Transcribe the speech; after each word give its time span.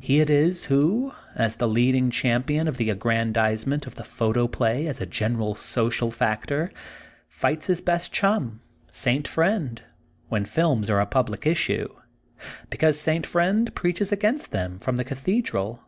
He 0.00 0.18
it 0.20 0.30
is, 0.30 0.64
who, 0.64 1.12
as 1.36 1.54
the 1.54 1.68
leading 1.68 2.10
champion 2.10 2.66
of 2.66 2.76
the 2.76 2.90
aggrandizement 2.90 3.86
of 3.86 3.94
the 3.94 4.02
photoplay 4.02 4.86
as 4.88 5.00
a 5.00 5.06
general 5.06 5.54
social 5.54 6.10
factor, 6.10 6.72
fights 7.28 7.68
his 7.68 7.80
best 7.80 8.12
chum, 8.12 8.62
St. 8.90 9.28
Friend, 9.28 9.80
when 10.28 10.44
films 10.44 10.90
are 10.90 11.00
a 11.00 11.06
•public 11.06 11.46
issue, 11.46 11.86
because 12.68 12.98
St. 12.98 13.24
Friend 13.26 13.72
preaches 13.76 14.10
against 14.10 14.50
them 14.50 14.76
from 14.80 14.96
the 14.96 15.04
Cathedral. 15.04 15.84